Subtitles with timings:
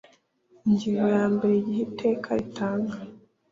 [0.67, 2.95] Ingingo ya mbere Igihe iteka ritanga